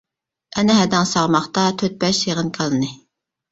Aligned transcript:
ئەنە 0.61 0.77
ھەدەڭ 0.77 1.05
ساغماقتا 1.09 1.67
تۆت-بەش 1.83 2.25
سېغىن 2.25 2.53
كالىنى. 2.59 2.93